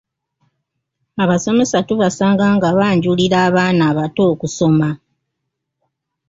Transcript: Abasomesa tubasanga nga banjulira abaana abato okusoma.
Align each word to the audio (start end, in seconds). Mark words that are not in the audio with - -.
Abasomesa 1.23 1.77
tubasanga 1.89 2.45
nga 2.55 2.69
banjulira 2.77 3.37
abaana 3.47 3.83
abato 3.91 4.21
okusoma. 4.33 4.89